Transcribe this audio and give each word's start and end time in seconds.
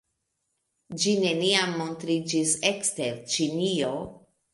Ĝi 1.01 1.11
neniam 1.23 1.75
montriĝis 1.81 2.55
ekster 2.71 3.21
Ĉinio. 3.35 3.93